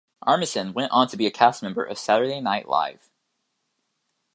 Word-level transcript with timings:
Armisen 0.25 0.73
went 0.73 0.91
on 0.91 1.07
to 1.09 1.15
be 1.15 1.27
a 1.27 1.31
cast 1.31 1.61
member 1.61 1.83
of 1.83 1.95
"Saturday 1.95 2.41
Night 2.41 2.67
Live". 2.67 3.11